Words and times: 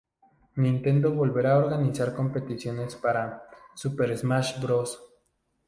Nintendo 0.63 1.13
volverá 1.13 1.53
a 1.53 1.59
organizar 1.59 2.15
competiciones 2.15 2.95
para 2.95 3.43
"Super 3.75 4.17
Smash 4.17 4.59
Bros. 4.59 4.99